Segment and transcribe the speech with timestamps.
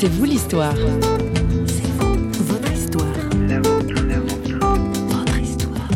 [0.00, 0.76] C'est vous l'histoire.
[1.66, 3.02] C'est vous, votre histoire.
[5.08, 5.88] Votre histoire.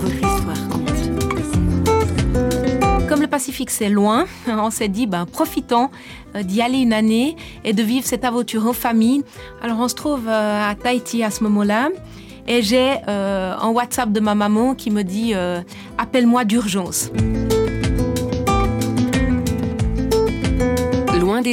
[0.00, 0.90] Votre histoire compte.
[3.08, 5.90] Comme le Pacifique c'est loin, on s'est dit ben, profitons
[6.34, 9.22] euh, d'y aller une année et de vivre cette aventure en famille.
[9.62, 11.90] Alors on se trouve euh, à Tahiti à ce moment-là
[12.48, 15.34] et j'ai euh, un WhatsApp de ma maman qui me dit
[15.98, 17.12] appelle-moi d'urgence.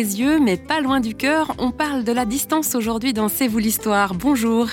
[0.02, 3.60] Yeux, mais pas loin du cœur, on parle de la distance aujourd'hui dans C'est vous
[3.60, 4.14] l'histoire.
[4.14, 4.68] Bonjour.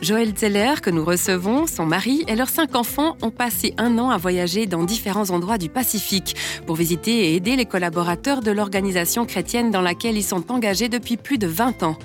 [0.00, 4.10] Joël Zeller, que nous recevons, son mari et leurs cinq enfants ont passé un an
[4.10, 6.36] à voyager dans différents endroits du Pacifique
[6.66, 11.16] pour visiter et aider les collaborateurs de l'organisation chrétienne dans laquelle ils sont engagés depuis
[11.16, 11.96] plus de 20 ans.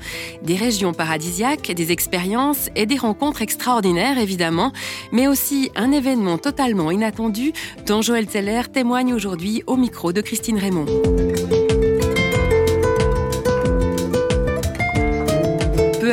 [0.43, 4.71] Des régions paradisiaques, des expériences et des rencontres extraordinaires évidemment,
[5.11, 7.53] mais aussi un événement totalement inattendu
[7.85, 10.85] dont Joël Zeller témoigne aujourd'hui au micro de Christine Raymond.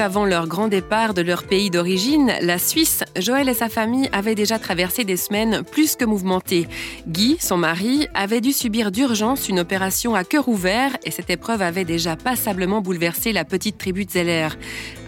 [0.00, 4.34] Avant leur grand départ de leur pays d'origine, la Suisse, Joël et sa famille avaient
[4.34, 6.68] déjà traversé des semaines plus que mouvementées.
[7.06, 11.60] Guy, son mari, avait dû subir d'urgence une opération à cœur ouvert et cette épreuve
[11.60, 14.48] avait déjà passablement bouleversé la petite tribu de Zeller.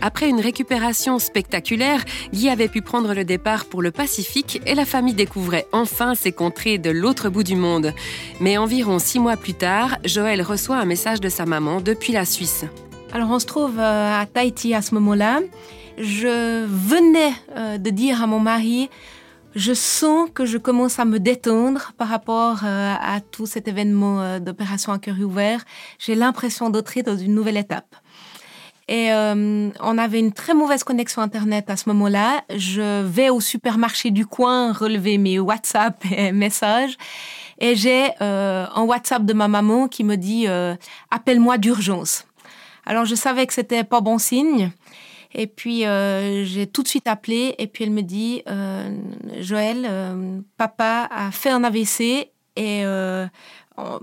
[0.02, 4.84] Après une récupération spectaculaire, Guy avait pu prendre le départ pour le Pacifique et la
[4.84, 7.94] famille découvrait enfin ces contrées de l'autre bout du monde.
[8.40, 12.26] Mais environ six mois plus tard, Joël reçoit un message de sa maman depuis la
[12.26, 12.66] Suisse.
[13.14, 15.40] Alors on se trouve euh, à Tahiti à ce moment-là.
[15.98, 18.88] Je venais euh, de dire à mon mari,
[19.54, 24.40] je sens que je commence à me détendre par rapport euh, à tout cet événement
[24.40, 25.62] d'opération à cœur ouvert.
[25.98, 27.94] J'ai l'impression d'entrer dans une nouvelle étape.
[28.88, 32.42] Et on avait une très mauvaise connexion Internet à ce moment-là.
[32.54, 36.98] Je vais au supermarché du coin relever mes WhatsApp et messages.
[37.58, 40.46] Et j'ai un WhatsApp de ma maman qui me dit
[41.10, 42.26] Appelle-moi d'urgence».
[42.84, 44.72] Alors je savais que c'était pas bon signe.
[45.34, 48.94] Et puis euh, j'ai tout de suite appelé et puis elle me dit euh,
[49.40, 52.82] Joël, euh, papa a fait un AVC et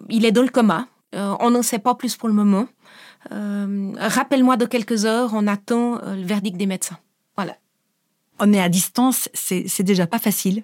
[0.10, 0.88] il est dans le coma.
[1.14, 2.68] On n'en sait pas plus pour le moment.
[3.30, 6.98] Rappelle-moi de quelques heures, on attend le verdict des médecins.
[7.36, 7.58] Voilà.
[8.40, 10.64] On est à distance, c'est c'est déjà pas facile.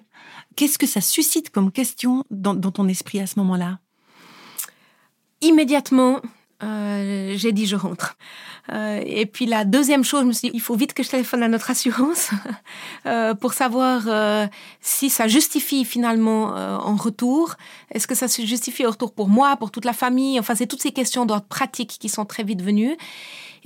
[0.56, 3.78] Qu'est-ce que ça suscite comme question dans, dans ton esprit à ce moment-là?
[5.42, 6.22] Immédiatement,
[6.62, 8.16] euh, j'ai dit je rentre.
[8.72, 11.10] Euh, et puis la deuxième chose, je me suis dit, il faut vite que je
[11.10, 12.30] téléphone à notre assurance
[13.06, 14.48] euh, pour savoir
[14.80, 17.54] si ça justifie finalement en retour.
[17.92, 20.40] Est-ce que ça se justifie en retour pour moi, pour toute la famille?
[20.40, 22.96] Enfin, c'est toutes ces questions d'ordre pratique qui sont très vite venues.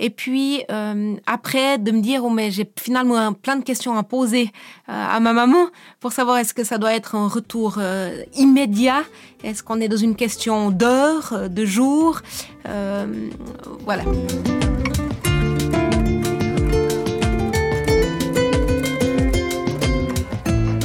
[0.03, 4.01] Et puis euh, après, de me dire, oh, mais j'ai finalement plein de questions à
[4.01, 4.49] poser
[4.89, 5.67] euh, à ma maman
[5.99, 9.03] pour savoir est-ce que ça doit être un retour euh, immédiat
[9.43, 12.21] Est-ce qu'on est dans une question d'heures, euh, de jours
[12.67, 13.05] Euh,
[13.85, 14.03] Voilà.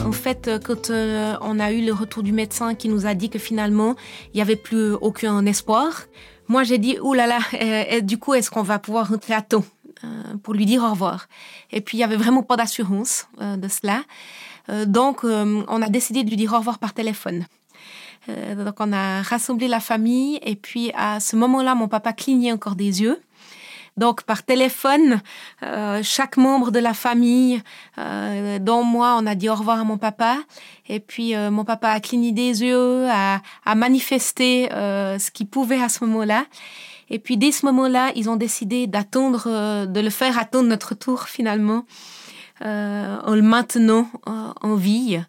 [0.04, 3.38] En fait, quand on a eu le retour du médecin qui nous a dit que
[3.38, 3.94] finalement,
[4.34, 6.06] il n'y avait plus aucun espoir,
[6.48, 9.42] moi j'ai dit, oh là là, euh, du coup, est-ce qu'on va pouvoir rentrer à
[9.42, 9.64] temps
[10.04, 10.08] euh,
[10.42, 11.28] pour lui dire au revoir?
[11.72, 14.02] Et puis, il n'y avait vraiment pas d'assurance euh, de cela.
[14.86, 17.46] Donc, on a décidé de lui dire au revoir par téléphone.
[18.26, 22.74] Donc, on a rassemblé la famille et puis à ce moment-là, mon papa clignait encore
[22.74, 23.20] des yeux.
[23.96, 25.22] Donc, par téléphone,
[25.62, 27.62] euh, chaque membre de la famille,
[27.96, 30.36] euh, dont moi, on a dit au revoir à mon papa.
[30.88, 35.46] Et puis, euh, mon papa a cligné des yeux, a, a manifesté euh, ce qu'il
[35.46, 36.44] pouvait à ce moment-là.
[37.08, 40.94] Et puis, dès ce moment-là, ils ont décidé d'attendre, euh, de le faire attendre notre
[40.94, 41.86] tour finalement,
[42.62, 45.20] euh, en le maintenant en vie.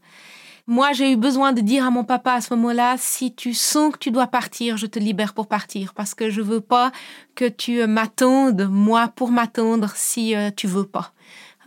[0.70, 3.94] Moi, j'ai eu besoin de dire à mon papa à ce moment-là, si tu sens
[3.94, 6.92] que tu dois partir, je te libère pour partir, parce que je veux pas
[7.36, 11.14] que tu euh, m'attendes, moi, pour m'attendre si euh, tu veux pas.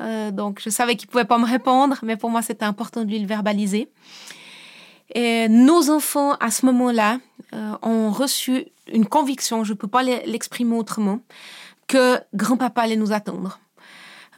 [0.01, 3.09] Euh, donc, je savais qu'il pouvait pas me répondre, mais pour moi, c'était important de
[3.09, 3.89] lui le verbaliser.
[5.15, 7.21] Et nos enfants, à ce moment-là,
[7.55, 11.21] euh, ont reçu une conviction, je peux pas l'e- l'exprimer autrement,
[11.89, 13.61] que grand-papa allait nous attendre.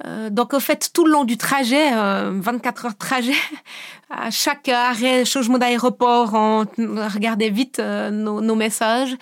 [0.05, 3.35] Euh, donc, en fait, tout le long du trajet, euh, 24 heures de trajet,
[4.11, 9.17] à chaque arrêt, changement d'aéroport, on regardait vite euh, nos, messages.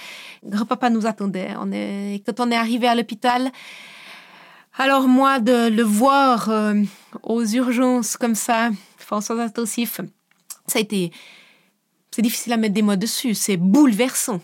[0.45, 1.51] Grand-papa nous attendait.
[2.27, 3.51] Quand on est arrivé à l'hôpital,
[4.79, 6.75] alors moi, de le voir euh,
[7.23, 10.01] aux urgences comme ça, sans intensif,
[10.67, 11.13] ça a été...
[12.13, 14.41] C'est difficile à mettre des mots dessus, c'est bouleversant.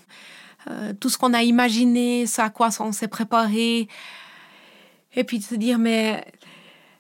[0.69, 3.89] Euh, tout ce qu'on a imaginé, ce à quoi on s'est préparé,
[5.17, 6.25] et puis de se dire, mais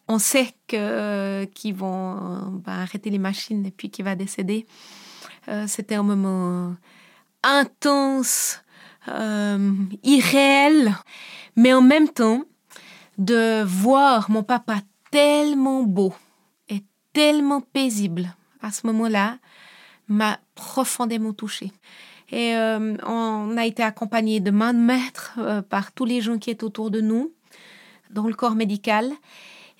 [0.08, 4.66] on sait que qu'ils vont euh, ben, arrêter les machines et puis qu'il va décéder.
[5.48, 6.74] Euh, C'était un moment
[7.42, 8.62] intense,
[9.08, 9.72] euh,
[10.02, 10.94] irréel,
[11.54, 12.42] mais en même temps,
[13.18, 14.80] de voir mon papa
[15.10, 16.12] tellement beau
[16.68, 19.38] et tellement paisible à ce moment-là
[20.08, 21.72] m'a profondément touchée.
[22.30, 26.38] Et euh, on a été accompagné de main de maître euh, par tous les gens
[26.38, 27.32] qui étaient autour de nous,
[28.10, 29.12] dans le corps médical.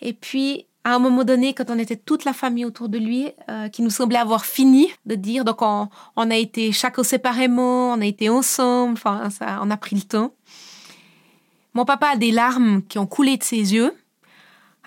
[0.00, 3.32] Et puis, à un moment donné, quand on était toute la famille autour de lui,
[3.48, 8.00] euh, qui nous semblait avoir fini de dire, donc on, a été chacun séparément, on
[8.00, 9.28] a été ensemble, enfin,
[9.62, 10.32] on a pris le temps.
[11.74, 13.92] Mon papa a des larmes qui ont coulé de ses yeux.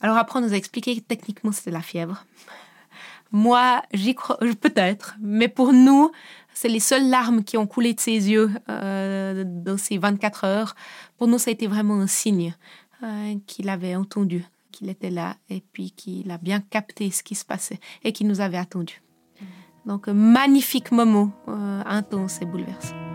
[0.02, 2.26] Alors après, on nous a expliqué que techniquement, c'était la fièvre.
[3.34, 6.12] Moi, j'y crois, peut-être, mais pour nous,
[6.54, 10.76] c'est les seules larmes qui ont coulé de ses yeux euh, dans ces 24 heures.
[11.18, 12.56] Pour nous, ça a été vraiment un signe
[13.04, 17.36] euh, qu'il avait entendu, qu'il était là et puis qu'il a bien capté ce qui
[17.36, 19.02] se passait et qu'il nous avait attendu.
[19.86, 23.09] Donc, un magnifique moment euh, intense et bouleversant.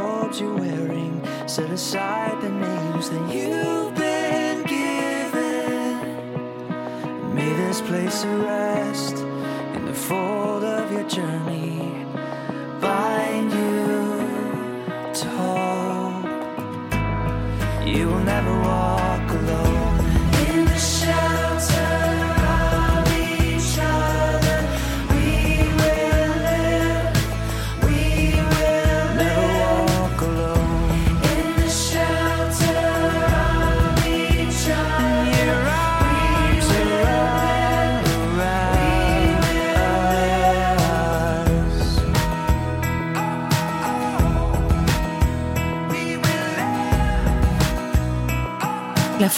[0.00, 5.92] Robes you're wearing, set aside the names that you've been given.
[7.34, 9.16] May this place rest
[9.76, 12.06] in the fold of your journey
[12.80, 13.82] bind you
[15.20, 16.24] to hope.
[17.86, 18.99] You will never walk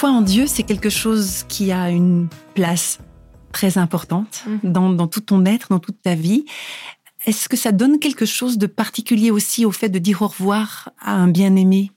[0.02, 2.99] foi en Dieu, c'est quelque chose qui a une place
[3.52, 6.44] très importante dans, dans tout ton être, dans toute ta vie.
[7.25, 10.88] Est-ce que ça donne quelque chose de particulier aussi au fait de dire au revoir
[11.00, 11.93] à un bien-aimé?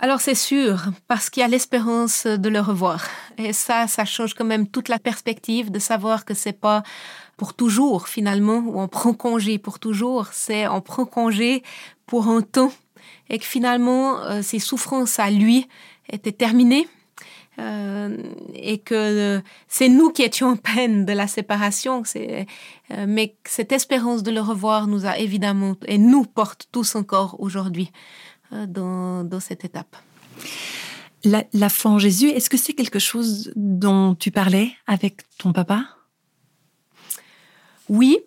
[0.00, 3.06] Alors c'est sûr, parce qu'il y a l'espérance de le revoir.
[3.38, 6.82] Et ça, ça change quand même toute la perspective de savoir que c'est pas
[7.36, 11.62] pour toujours finalement, ou on prend congé pour toujours, c'est on prend congé
[12.04, 12.72] pour un temps.
[13.30, 15.68] Et que finalement, euh, ses souffrances à lui
[16.10, 16.86] étaient terminées.
[17.58, 18.16] Euh,
[18.54, 22.46] et que euh, c'est nous qui étions en peine de la séparation, c'est,
[22.90, 27.36] euh, mais cette espérance de le revoir nous a évidemment et nous porte tous encore
[27.40, 27.90] aujourd'hui
[28.68, 29.96] dans, dans cette étape.
[31.24, 35.52] la, la foi en Jésus, est-ce que c'est quelque chose dont tu parlais avec ton
[35.52, 35.84] papa?
[37.88, 38.18] Oui,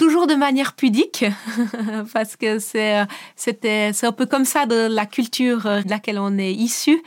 [0.00, 1.26] toujours de manière pudique,
[2.14, 6.54] parce que c'est, un peu comme ça de la culture euh, de laquelle on est
[6.54, 7.02] issu.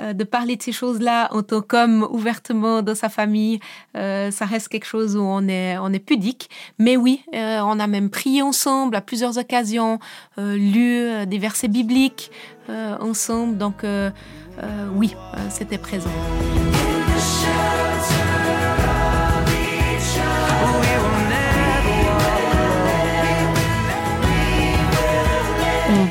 [0.00, 3.58] euh, De parler de ces choses-là en tant qu'homme ouvertement dans sa famille,
[3.96, 6.48] euh, ça reste quelque chose où on est, on est pudique.
[6.78, 9.98] Mais oui, on a même prié ensemble à plusieurs occasions,
[10.38, 12.30] lu des versets bibliques
[13.00, 13.58] ensemble.
[13.58, 13.84] Donc
[14.94, 15.14] oui,
[15.50, 16.10] c'était présent.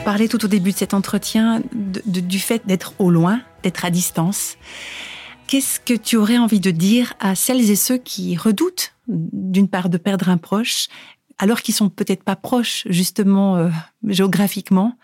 [0.05, 3.83] Parlait tout au début de cet entretien de- de- du fait d'être au loin, d'être
[3.85, 4.55] à distance.
[5.47, 9.89] Qu'est-ce que tu aurais envie de dire à celles et ceux qui redoutent, d'une part,
[9.89, 10.87] de perdre un proche,
[11.37, 13.69] alors qu'ils sont peut-être pas proches, justement, euh,
[14.07, 14.97] géographiquement?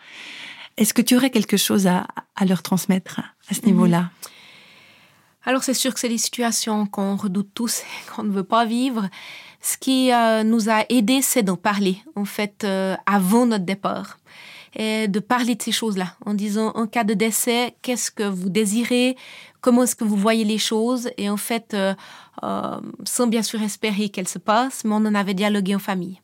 [0.78, 4.10] Est-ce que tu aurais quelque chose à, à leur transmettre à ce niveau-là?
[5.44, 8.66] Alors c'est sûr que c'est des situations qu'on redoute tous et qu'on ne veut pas
[8.66, 9.10] vivre.
[9.62, 14.18] Ce qui euh, nous a aidés, c'est d'en parler, en fait, euh, avant notre départ.
[14.76, 18.50] Et de parler de ces choses-là, en disant, en cas de décès, qu'est-ce que vous
[18.50, 19.18] désirez,
[19.60, 21.94] comment est-ce que vous voyez les choses, et en fait, euh,
[22.44, 26.22] euh, sans bien sûr espérer qu'elles se passent, mais on en avait dialogué en famille.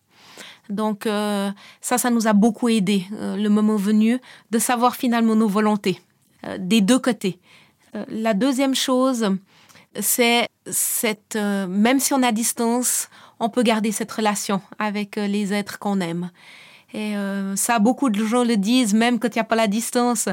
[0.70, 1.52] Donc euh,
[1.82, 4.20] ça, ça nous a beaucoup aidé, le moment venu,
[4.52, 6.02] de savoir finalement nos volontés,
[6.60, 7.40] des deux côtés.
[8.10, 9.30] La deuxième chose,
[10.00, 13.08] c'est cette, même si on est à distance,
[13.40, 16.32] on peut garder cette relation avec les êtres qu'on aime.
[16.98, 19.68] Et euh, ça, beaucoup de gens le disent, même quand il n'y a pas la
[19.68, 20.30] distance,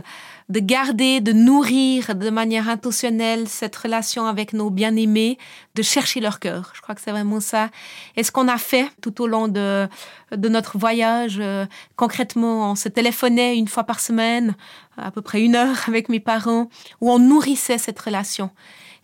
[0.48, 5.36] de garder, de nourrir de manière intentionnelle cette relation avec nos bien-aimés,
[5.74, 6.72] de chercher leur cœur.
[6.74, 7.68] Je crois que c'est vraiment ça.
[8.16, 9.86] Et ce qu'on a fait tout au long de,
[10.34, 11.66] notre voyage, euh,
[11.96, 14.56] concrètement, on se téléphonait une fois par semaine,
[14.96, 16.70] à peu près une heure avec mes parents,
[17.02, 18.48] où on nourrissait cette relation.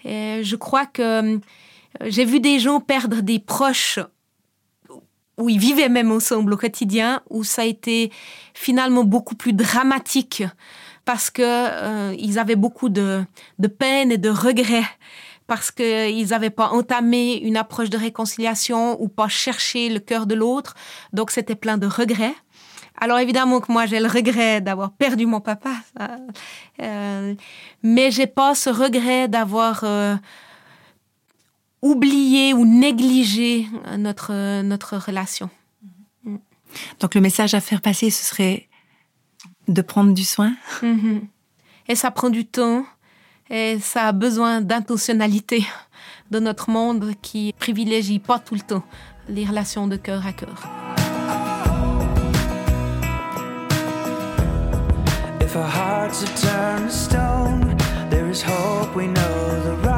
[0.07, 1.39] Et je crois que euh,
[2.07, 3.99] j'ai vu des gens perdre des proches
[5.41, 8.13] où ils vivaient même ensemble au quotidien, où ça a été
[8.55, 10.45] finalement beaucoup plus dramatique
[11.05, 13.25] parce que euh, ils avaient beaucoup de,
[13.59, 14.89] de peine et de regrets
[15.47, 20.37] parce qu'ils n'avaient pas entamé une approche de réconciliation ou pas cherché le cœur de
[20.37, 20.75] l'autre.
[21.13, 22.37] Donc c'était plein de regrets.
[23.01, 25.73] Alors évidemment que moi j'ai le regret d'avoir perdu mon papa.
[26.81, 27.35] Euh,
[27.83, 30.15] mais j'ai pas ce regret d'avoir euh,
[31.83, 33.67] oublié ou négligé
[33.99, 35.51] notre notre relation.
[37.01, 38.69] Donc le message à faire passer, ce serait
[39.69, 40.55] de prendre du soin?
[40.83, 41.27] Mhm.
[41.89, 42.85] Et ça prend du temps
[43.49, 45.67] et ça a besoin d'intentionnalité
[46.31, 48.85] de notre monde qui privilégie pas tout le temps
[49.29, 50.69] les relations de cœur à cœur.
[55.41, 57.77] If our hearts are turned to stone,
[58.09, 58.95] there is hope.
[58.95, 59.90] We know the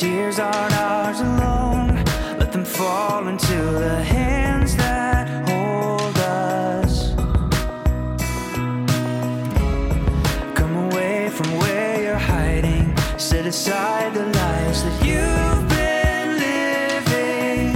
[0.00, 2.04] tears aren't ours alone.
[2.38, 7.14] Let them fall into the hands that hold us.
[10.54, 12.94] Come away from where you're hiding.
[13.16, 17.72] Set aside the lies that you've been living.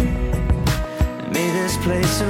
[1.33, 2.27] May this place a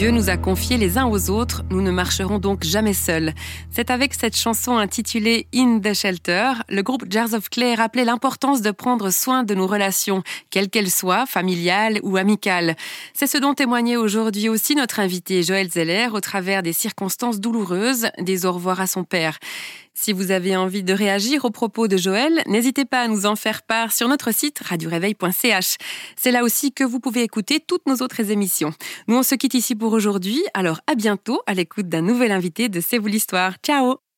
[0.00, 3.34] Dieu nous a confiés les uns aux autres, nous ne marcherons donc jamais seuls.
[3.70, 8.62] C'est avec cette chanson intitulée In the Shelter, le groupe Jars of Clay rappelait l'importance
[8.62, 12.76] de prendre soin de nos relations, quelles qu'elles soient, familiales ou amicales.
[13.12, 18.08] C'est ce dont témoignait aujourd'hui aussi notre invité Joël Zeller au travers des circonstances douloureuses
[18.18, 19.38] des au revoir à son père.
[20.00, 23.36] Si vous avez envie de réagir aux propos de Joël, n'hésitez pas à nous en
[23.36, 25.76] faire part sur notre site radioréveil.ch.
[26.16, 28.72] C'est là aussi que vous pouvez écouter toutes nos autres émissions.
[29.08, 32.70] Nous, on se quitte ici pour aujourd'hui, alors à bientôt à l'écoute d'un nouvel invité
[32.70, 33.56] de C'est vous l'histoire.
[33.62, 34.09] Ciao